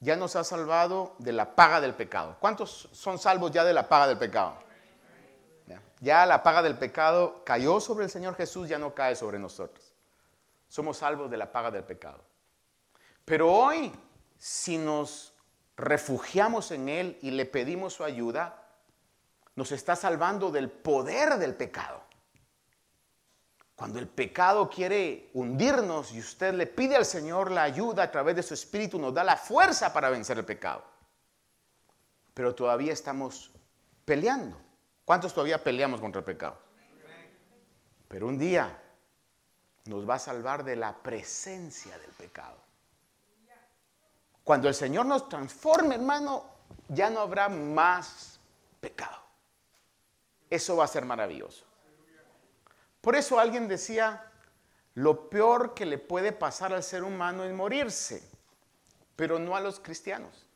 [0.00, 2.36] ya nos ha salvado de la paga del pecado.
[2.40, 4.56] ¿Cuántos son salvos ya de la paga del pecado?
[6.02, 9.94] Ya la paga del pecado cayó sobre el Señor Jesús, ya no cae sobre nosotros.
[10.68, 12.24] Somos salvos de la paga del pecado.
[13.24, 13.92] Pero hoy,
[14.36, 15.32] si nos
[15.76, 18.66] refugiamos en Él y le pedimos su ayuda,
[19.54, 22.02] nos está salvando del poder del pecado.
[23.76, 28.34] Cuando el pecado quiere hundirnos y usted le pide al Señor la ayuda a través
[28.34, 30.82] de su Espíritu, nos da la fuerza para vencer el pecado.
[32.34, 33.52] Pero todavía estamos
[34.04, 34.71] peleando.
[35.04, 36.58] ¿Cuántos todavía peleamos contra el pecado?
[38.08, 38.80] Pero un día
[39.86, 42.56] nos va a salvar de la presencia del pecado.
[44.44, 46.44] Cuando el Señor nos transforme, hermano,
[46.88, 48.40] ya no habrá más
[48.80, 49.22] pecado.
[50.50, 51.64] Eso va a ser maravilloso.
[53.00, 54.30] Por eso alguien decía,
[54.94, 58.28] lo peor que le puede pasar al ser humano es morirse,
[59.16, 60.46] pero no a los cristianos.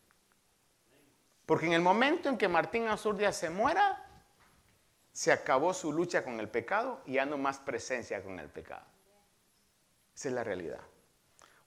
[1.46, 4.05] Porque en el momento en que Martín Azurdia se muera,
[5.16, 8.84] se acabó su lucha con el pecado y ya no más presencia con el pecado.
[10.14, 10.80] Esa es la realidad.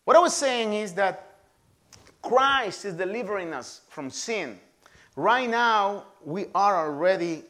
[0.05, 1.39] What I was saying is that
[2.21, 4.59] Christ is delivering us from sin.
[5.15, 7.43] Right now, we are already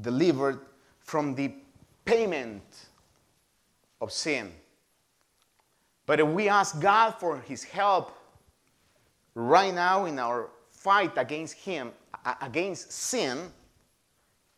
[0.00, 0.58] delivered
[0.98, 1.52] from the
[2.04, 2.88] payment
[4.00, 4.50] of sin.
[6.04, 8.18] But if we ask God for His help
[9.36, 11.92] right now in our fight against Him,
[12.40, 13.52] against sin,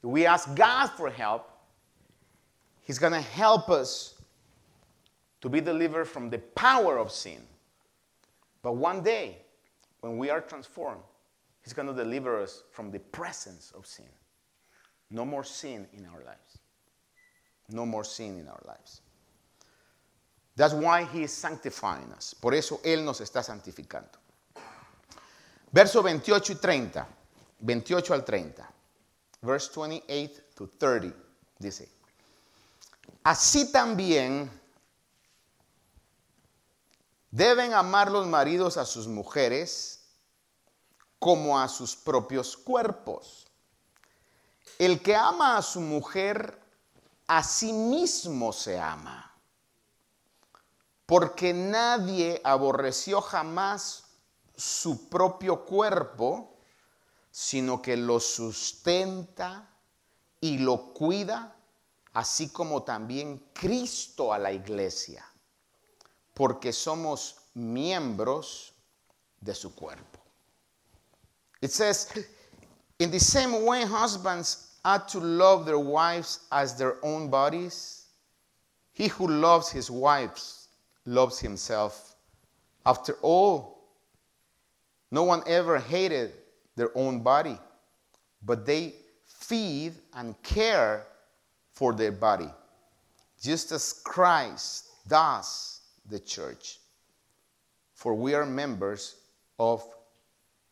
[0.02, 1.50] we ask God for help,
[2.82, 4.14] He's going to help us
[5.40, 7.42] to be delivered from the power of sin.
[8.62, 9.38] But one day,
[10.00, 11.02] when we are transformed,
[11.62, 14.06] He's going to deliver us from the presence of sin.
[15.10, 16.58] No more sin in our lives.
[17.70, 19.00] No more sin in our lives.
[20.54, 22.34] That's why He is sanctifying us.
[22.34, 24.18] Por eso Él nos está santificando.
[25.72, 27.06] Verso 28 y 30.
[27.60, 28.75] 28 al 30
[29.46, 31.16] verse 28 to 30,
[31.58, 31.88] dice,
[33.22, 34.50] así también
[37.30, 40.00] deben amar los maridos a sus mujeres
[41.18, 43.46] como a sus propios cuerpos.
[44.78, 46.60] El que ama a su mujer,
[47.26, 49.32] a sí mismo se ama,
[51.06, 54.04] porque nadie aborreció jamás
[54.56, 56.55] su propio cuerpo,
[57.38, 59.68] sino que lo sustenta
[60.40, 61.54] y lo cuida,
[62.14, 65.22] así como también Cristo a la iglesia,
[66.32, 68.72] porque somos miembros
[69.38, 70.18] de su cuerpo.
[71.60, 72.08] It says,
[72.98, 78.06] in the same way, husbands ought to love their wives as their own bodies.
[78.94, 80.68] He who loves his wives
[81.04, 82.16] loves himself.
[82.86, 83.90] After all,
[85.10, 86.32] no one ever hated
[86.76, 87.58] their own body,
[88.44, 91.06] but they feed and care
[91.72, 92.48] for their body,
[93.40, 96.78] just as Christ does the church.
[97.94, 99.16] For we are members
[99.58, 99.82] of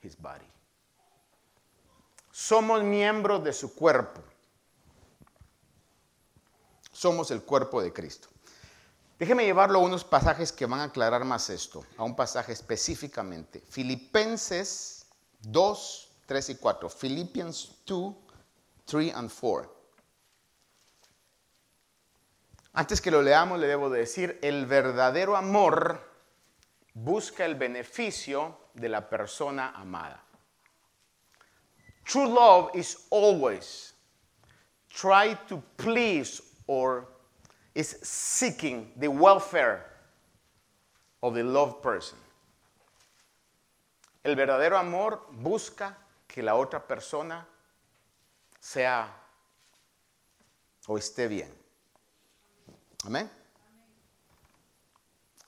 [0.01, 0.45] his body.
[2.33, 4.21] Somos miembros de su cuerpo.
[6.93, 8.29] Somos el cuerpo de Cristo.
[9.19, 13.61] Déjeme llevarlo a unos pasajes que van a aclarar más esto, a un pasaje específicamente.
[13.61, 15.04] Filipenses
[15.51, 16.89] 2, 3 y 4.
[16.89, 18.15] Philippians 2,
[18.87, 19.71] 3 and 4.
[22.75, 26.01] Antes que lo leamos, le debo decir, el verdadero amor
[26.93, 30.21] busca el beneficio de la persona amada.
[32.05, 33.95] True love is always
[34.91, 37.07] try to please or
[37.75, 39.85] is seeking the welfare
[41.23, 42.19] of the loved person.
[44.25, 47.47] El verdadero amor busca que la otra persona
[48.59, 49.15] sea
[50.87, 51.55] o esté bien.
[53.05, 53.31] Amén.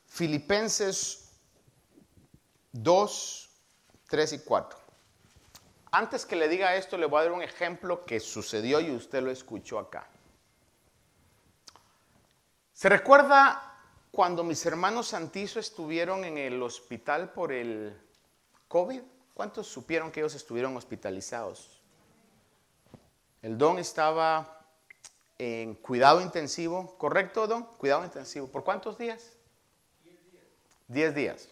[0.07, 1.33] Filipenses
[2.73, 3.51] 2,
[4.09, 4.79] 3 y 4.
[5.93, 9.23] Antes que le diga esto, le voy a dar un ejemplo que sucedió y usted
[9.23, 10.07] lo escuchó acá.
[12.75, 18.06] ¿Se recuerda cuando mis hermanos Santizo estuvieron en el hospital por el
[18.69, 19.03] COVID?
[19.35, 21.83] ¿Cuántos supieron que ellos estuvieron hospitalizados?
[23.43, 24.65] El don estaba
[25.39, 27.65] en cuidado intensivo, ¿correcto, don?
[27.65, 28.49] Cuidado intensivo.
[28.49, 29.33] ¿Por cuántos días?
[30.03, 30.45] Diez días.
[30.89, 31.49] Diez días.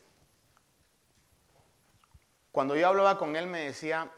[2.50, 4.10] Cuando yo hablaba con él me decía,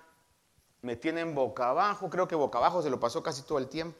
[0.83, 3.99] me tienen boca abajo, creo que boca abajo se lo pasó casi todo el tiempo.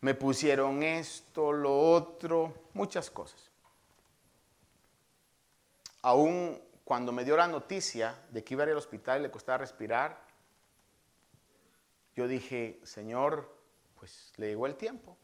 [0.00, 3.50] Me pusieron esto, lo otro, muchas cosas.
[6.02, 9.30] Aún cuando me dio la noticia de que iba a ir al hospital y le
[9.30, 10.24] costaba respirar,
[12.16, 13.54] yo dije, Señor,
[13.94, 15.14] pues le llegó el tiempo.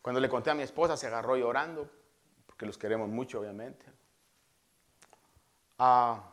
[0.00, 1.90] Cuando le conté a mi esposa, se agarró llorando,
[2.46, 3.84] porque los queremos mucho, obviamente.
[5.80, 6.32] Ah,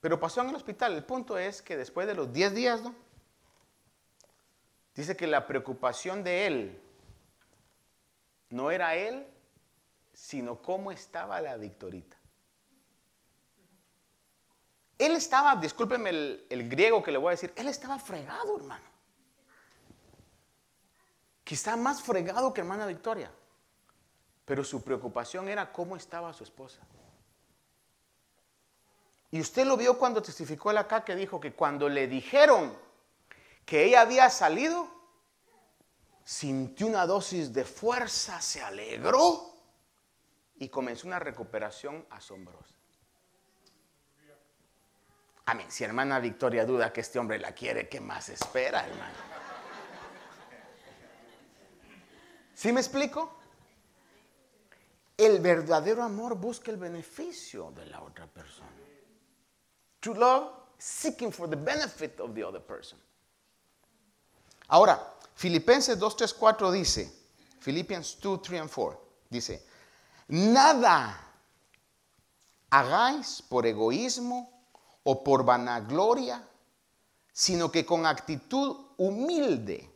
[0.00, 0.94] pero pasó en el hospital.
[0.94, 2.94] El punto es que después de los 10 días, ¿no?
[4.94, 6.82] Dice que la preocupación de él
[8.50, 9.26] no era él,
[10.12, 12.17] sino cómo estaba la Victorita.
[14.98, 18.84] Él estaba, discúlpeme el, el, griego que le voy a decir, él estaba fregado, hermano.
[21.44, 23.30] Quizá más fregado que hermana Victoria.
[24.44, 26.80] Pero su preocupación era cómo estaba su esposa.
[29.30, 32.76] Y usted lo vio cuando testificó él acá que dijo que cuando le dijeron
[33.66, 34.88] que ella había salido,
[36.24, 39.54] sintió una dosis de fuerza, se alegró
[40.56, 42.77] y comenzó una recuperación asombrosa.
[45.48, 45.70] Amén.
[45.70, 49.16] Si hermana Victoria duda que este hombre la quiere, ¿qué más espera, hermano?
[52.54, 53.34] ¿Sí me explico?
[55.16, 58.68] El verdadero amor busca el beneficio de la otra persona.
[60.00, 62.98] True love, seeking for the benefit of the other person.
[64.68, 65.00] Ahora,
[65.34, 67.10] Filipenses 2, 3, 4 dice,
[67.60, 69.66] Philippians 2, 3 and 4, dice,
[70.28, 71.18] nada
[72.70, 74.57] hagáis por egoísmo
[75.02, 76.46] o por vanagloria,
[77.32, 79.90] sino que con actitud humilde,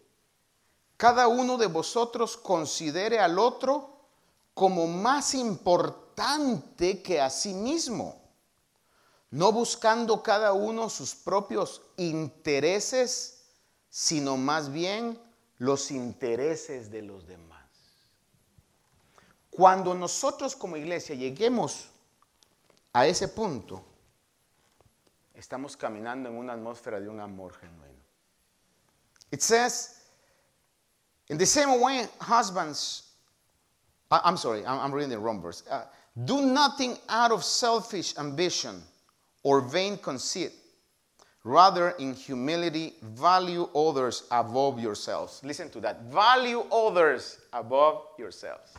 [0.97, 4.07] cada uno de vosotros considere al otro
[4.55, 8.23] como más importante que a sí mismo
[9.33, 13.47] no buscando cada uno sus propios intereses,
[13.89, 15.19] sino más bien
[15.57, 17.67] los intereses de los demás.
[19.51, 21.89] Cuando nosotros como iglesia lleguemos
[22.93, 23.83] a ese punto,
[25.43, 28.01] estamos caminando en una atmósfera de un amor genuino.
[29.33, 30.01] It says,
[31.29, 33.11] in the same way, husbands,
[34.11, 35.65] I'm sorry, I'm reading the wrong verse.
[35.69, 35.85] Uh,
[36.25, 38.83] do nothing out of selfish ambition
[39.43, 40.53] or vain conceit.
[41.45, 45.41] Rather, in humility, value others above yourselves.
[45.43, 46.03] Listen to that.
[46.03, 48.75] Value others above yourselves.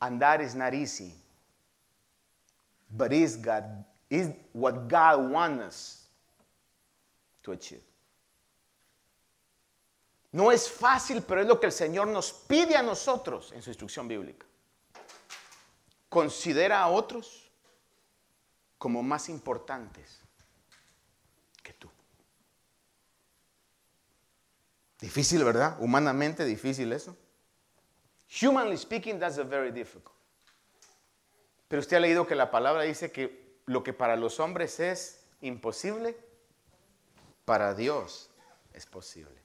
[0.00, 1.14] And that is not easy.
[2.96, 6.08] But is God is what God wants us
[7.42, 7.82] to achieve.
[10.32, 13.70] No es fácil, pero es lo que el Señor nos pide a nosotros en su
[13.70, 14.46] instrucción bíblica.
[16.08, 17.50] Considera a otros
[18.78, 20.20] como más importantes
[21.62, 21.90] que tú.
[25.00, 25.76] Difícil, ¿verdad?
[25.80, 27.16] Humanamente difícil eso.
[28.42, 30.14] Humanly speaking, that's a very difficult.
[31.66, 33.39] Pero usted ha leído que la palabra dice que
[33.70, 36.16] lo que para los hombres es imposible,
[37.44, 38.30] para Dios
[38.72, 39.40] es posible.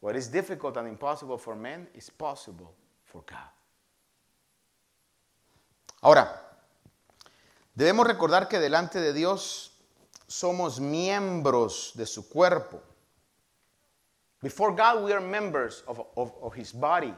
[0.00, 2.74] What is difficult and impossible for men is possible
[3.04, 3.50] for God.
[6.02, 6.44] Ahora,
[7.74, 9.72] Debemos recordar que delante de Dios
[10.28, 12.80] somos miembros de su cuerpo.
[14.40, 17.12] Before God, we are members of, His body.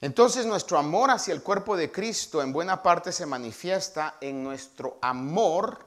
[0.00, 4.98] Entonces nuestro amor hacia el cuerpo de Cristo en buena parte se manifiesta en nuestro
[5.02, 5.86] amor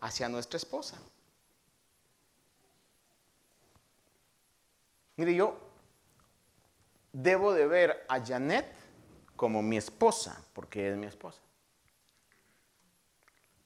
[0.00, 0.98] hacia nuestra esposa.
[5.16, 5.58] Mire, yo
[7.12, 8.66] debo de ver a Janet
[9.34, 11.40] como mi esposa, porque es mi esposa.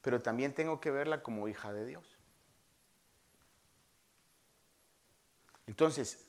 [0.01, 2.17] Pero también tengo que verla como hija de Dios.
[5.67, 6.25] Entonces,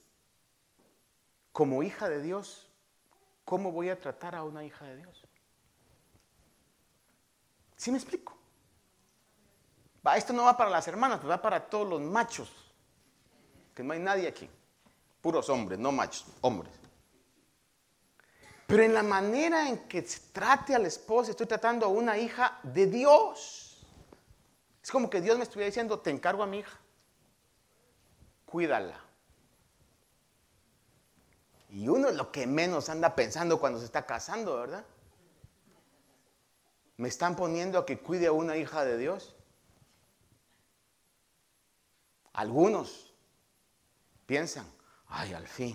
[1.53, 2.72] como hija de Dios,
[3.45, 5.25] ¿cómo voy a tratar a una hija de Dios?
[7.77, 8.37] ¿Sí me explico?
[10.07, 12.51] Va, esto no va para las hermanas, va para todos los machos,
[13.75, 14.49] que no hay nadie aquí,
[15.21, 16.73] puros hombres, no machos, hombres.
[18.67, 22.17] Pero en la manera en que se trate a la esposa, estoy tratando a una
[22.17, 23.85] hija de Dios.
[24.83, 26.81] Es como que Dios me estuviera diciendo, te encargo a mi hija,
[28.47, 28.99] cuídala.
[31.73, 34.85] Y uno es lo que menos anda pensando cuando se está casando, ¿verdad?
[36.99, 39.35] Me están poniendo a que cuide a una hija de Dios.
[42.35, 43.15] Algunos
[44.27, 44.67] piensan,
[45.07, 45.73] ay, al fin,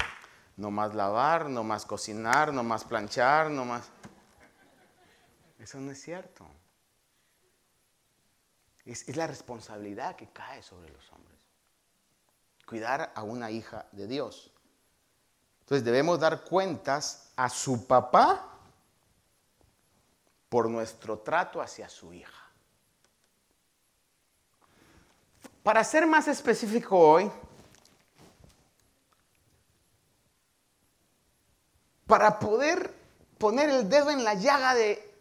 [0.55, 3.89] no más lavar, no más cocinar, no más planchar, no más...
[5.57, 6.45] Eso no es cierto.
[8.85, 11.39] Es, es, la responsabilidad que cae sobre los hombres.
[12.67, 14.53] Cuidar a una hija de Dios.
[15.67, 18.41] Entonces debemos dar cuentas a su papá
[20.47, 22.41] por nuestro trato hacia su hija.
[25.63, 27.29] Para ser más específico hoy,
[32.05, 32.93] para poder
[33.37, 35.13] poner el dedo en la llaga de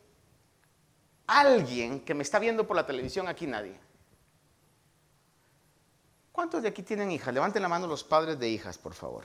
[1.26, 3.76] alguien que me está viendo por la televisión, aquí nadie.
[6.30, 7.34] ¿Cuántos de aquí tienen hijas?
[7.34, 9.24] Levanten la mano los padres de hijas, por favor.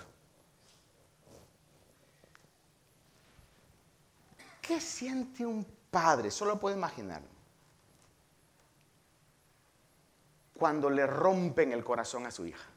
[4.71, 6.31] ¿Qué siente un padre?
[6.31, 7.21] Solo puedo imaginar.
[10.57, 12.69] Cuando le rompen el corazón a su hija.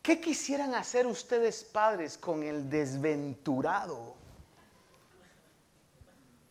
[0.00, 4.14] ¿Qué quisieran hacer ustedes padres con el desventurado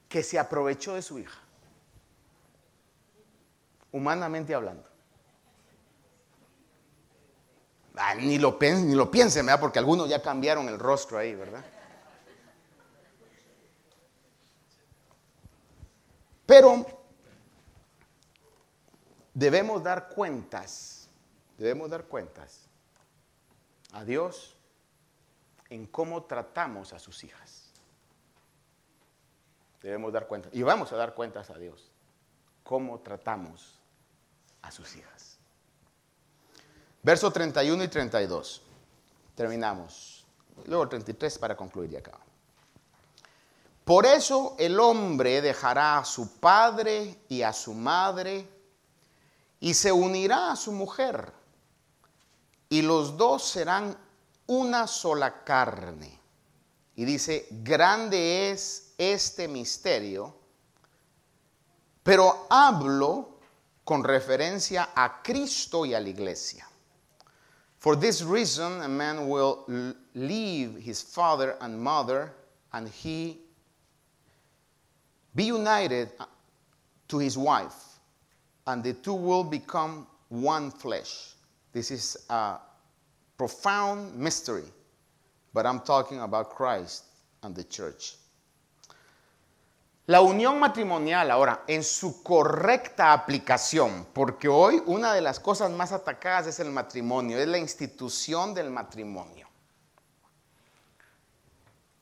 [0.08, 1.40] que se aprovechó de su hija?
[3.92, 4.93] Humanamente hablando.
[7.96, 9.60] Ah, ni, lo ni lo piensen, ¿verdad?
[9.60, 11.64] Porque algunos ya cambiaron el rostro ahí, ¿verdad?
[16.46, 16.86] Pero
[19.34, 21.08] debemos dar cuentas,
[21.58, 22.68] debemos dar cuentas
[23.92, 24.56] a Dios
[25.70, 27.72] en cómo tratamos a sus hijas.
[29.82, 30.54] Debemos dar cuentas.
[30.54, 31.92] Y vamos a dar cuentas a Dios.
[32.64, 33.80] Cómo tratamos
[34.62, 35.33] a sus hijas.
[37.04, 38.62] Verso 31 y 32.
[39.36, 40.26] Terminamos.
[40.66, 42.18] Luego 33 para concluir y acá.
[43.84, 48.48] Por eso el hombre dejará a su padre y a su madre
[49.60, 51.34] y se unirá a su mujer
[52.70, 53.98] y los dos serán
[54.48, 56.20] una sola carne.
[56.96, 60.36] Y dice, grande es este misterio,
[62.02, 63.40] pero hablo
[63.84, 66.68] con referencia a Cristo y a la iglesia.
[67.84, 69.66] For this reason, a man will
[70.16, 72.32] leave his father and mother,
[72.72, 73.40] and he
[75.36, 76.10] be united
[77.10, 78.00] to his wife,
[78.68, 81.34] and the two will become one flesh.
[81.74, 82.56] This is a
[83.38, 84.72] profound mystery,
[85.54, 87.04] but I'm talking about Christ
[87.44, 88.16] and the church.
[90.06, 95.94] La unión matrimonial, ahora, en su correcta aplicación, porque hoy una de las cosas más
[95.94, 99.48] atacadas es el matrimonio, es la institución del matrimonio.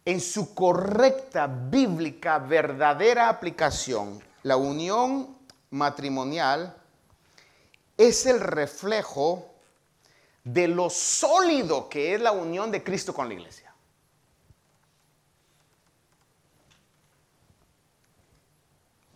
[0.03, 5.37] En su correcta, bíblica, verdadera aplicación, la unión
[5.69, 6.75] matrimonial
[7.97, 9.47] es el reflejo
[10.43, 13.70] de lo sólido que es la unión de Cristo con la iglesia.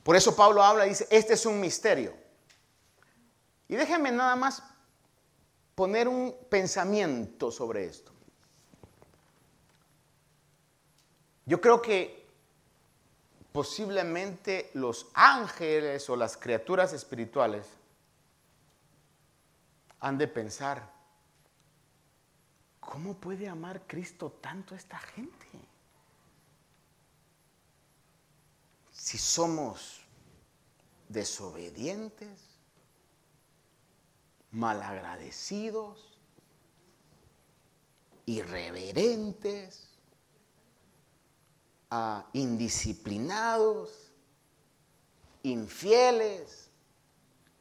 [0.06, 2.14] Por eso Pablo habla y dice, este es un misterio.
[3.68, 4.62] Y déjenme nada más
[5.74, 8.14] poner un pensamiento sobre esto.
[11.48, 12.24] Yo creo que
[13.52, 17.66] posiblemente los ángeles o las criaturas espirituales
[20.00, 20.96] han de pensar,
[22.86, 25.48] ¿Cómo puede amar Cristo tanto a esta gente?
[29.06, 30.02] Si somos
[31.10, 32.40] desobedientes,
[34.50, 36.20] malagradecidos,
[38.26, 39.92] irreverentes,
[41.92, 44.12] ah, indisciplinados,
[45.44, 46.72] infieles,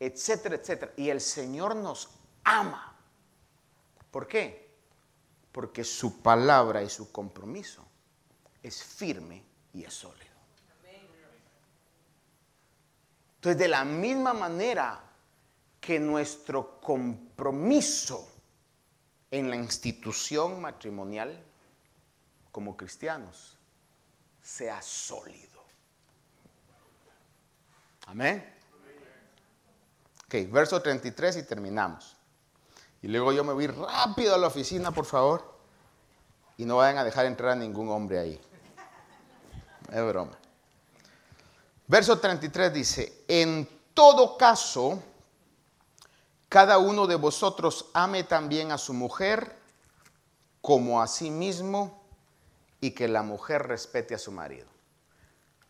[0.01, 0.95] etcétera, etcétera.
[0.97, 2.09] Y el Señor nos
[2.43, 2.99] ama.
[4.11, 4.75] ¿Por qué?
[5.53, 7.85] Porque su palabra y su compromiso
[8.63, 10.34] es firme y es sólido.
[13.45, 15.03] Entonces, de la misma manera
[15.79, 18.27] que nuestro compromiso
[19.31, 21.45] en la institución matrimonial
[22.51, 23.59] como cristianos
[24.41, 25.63] sea sólido.
[28.07, 28.51] Amén.
[30.25, 32.17] Ok, verso 33 y terminamos.
[33.03, 35.55] Y luego yo me voy rápido a la oficina, por favor.
[36.57, 38.41] Y no vayan a dejar entrar a ningún hombre ahí.
[39.93, 40.39] Es broma.
[41.87, 45.03] Verso 33 dice, en todo caso,
[46.49, 49.57] cada uno de vosotros ame también a su mujer
[50.61, 52.03] como a sí mismo
[52.81, 54.67] y que la mujer respete a su marido.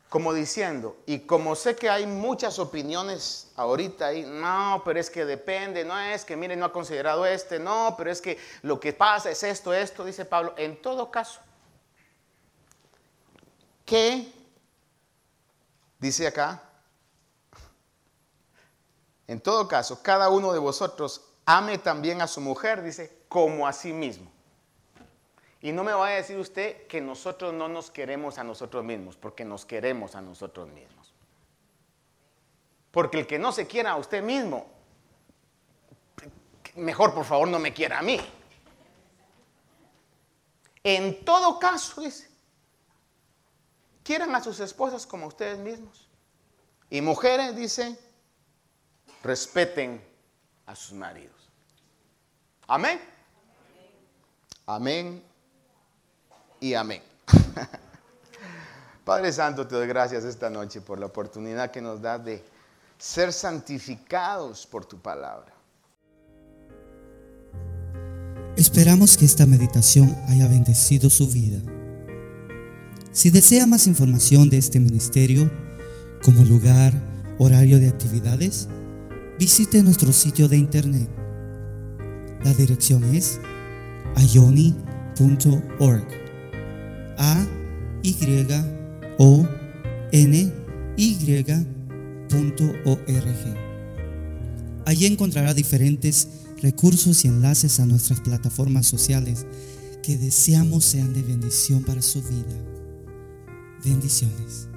[0.08, 5.24] Como diciendo, y como sé que hay muchas opiniones ahorita ahí, no, pero es que
[5.24, 8.92] depende, no es que, mire, no ha considerado este, no, pero es que lo que
[8.92, 11.40] pasa es esto, esto, dice Pablo, en todo caso,
[13.84, 14.43] que
[16.05, 16.62] Dice acá,
[19.26, 23.72] en todo caso, cada uno de vosotros ame también a su mujer, dice, como a
[23.72, 24.30] sí mismo.
[25.62, 29.16] Y no me vaya a decir usted que nosotros no nos queremos a nosotros mismos,
[29.16, 31.14] porque nos queremos a nosotros mismos.
[32.90, 34.66] Porque el que no se quiera a usted mismo,
[36.74, 38.20] mejor por favor no me quiera a mí.
[40.82, 42.34] En todo caso, dice,
[44.05, 46.09] quieran a sus esposas como ustedes mismos.
[46.90, 47.98] Y mujeres, dice,
[49.24, 50.00] respeten
[50.66, 51.50] a sus maridos.
[52.68, 53.00] Amén.
[54.66, 55.22] Amén
[56.61, 57.02] y amén.
[59.05, 62.42] Padre Santo, te doy gracias esta noche por la oportunidad que nos da de
[62.96, 65.52] ser santificados por tu palabra.
[68.57, 71.61] Esperamos que esta meditación haya bendecido su vida.
[73.14, 75.48] Si desea más información de este ministerio,
[76.24, 76.92] como lugar,
[77.38, 78.66] horario de actividades,
[79.38, 81.08] visite nuestro sitio de internet.
[82.42, 83.38] La dirección es
[84.16, 86.08] ayoni.org.
[87.16, 87.46] A
[88.02, 88.16] Y
[89.18, 89.48] O
[90.10, 90.52] N.
[94.86, 96.28] Allí encontrará diferentes
[96.60, 99.46] recursos y enlaces a nuestras plataformas sociales
[100.02, 102.73] que deseamos sean de bendición para su vida.
[103.85, 104.73] Bendiciones.